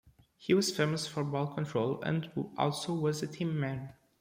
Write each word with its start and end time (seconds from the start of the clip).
He 0.35 0.55
was 0.55 0.75
famous 0.75 1.05
for 1.05 1.23
ball 1.23 1.45
control 1.53 2.01
and 2.01 2.31
also 2.57 2.91
was 2.95 3.21
a 3.21 3.27
team 3.27 3.59
man. 3.59 3.93